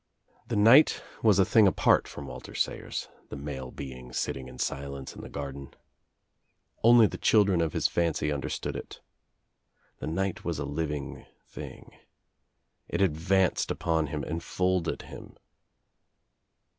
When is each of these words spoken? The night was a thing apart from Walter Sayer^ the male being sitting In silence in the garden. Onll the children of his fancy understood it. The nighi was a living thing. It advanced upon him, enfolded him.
The 0.47 0.55
night 0.55 1.03
was 1.21 1.37
a 1.37 1.45
thing 1.45 1.67
apart 1.67 2.07
from 2.07 2.25
Walter 2.25 2.53
Sayer^ 2.53 3.07
the 3.29 3.35
male 3.35 3.69
being 3.69 4.11
sitting 4.13 4.47
In 4.47 4.57
silence 4.57 5.13
in 5.15 5.21
the 5.21 5.29
garden. 5.29 5.75
Onll 6.83 7.07
the 7.07 7.19
children 7.19 7.61
of 7.61 7.73
his 7.73 7.87
fancy 7.87 8.31
understood 8.31 8.75
it. 8.75 8.99
The 9.99 10.07
nighi 10.07 10.43
was 10.43 10.57
a 10.57 10.65
living 10.65 11.27
thing. 11.45 11.91
It 12.87 12.99
advanced 13.03 13.69
upon 13.69 14.07
him, 14.07 14.23
enfolded 14.23 15.03
him. 15.03 15.37